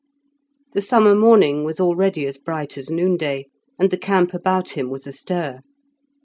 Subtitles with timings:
[0.73, 3.45] The summer morning was already as bright as noonday,
[3.77, 5.59] and the camp about him was astir.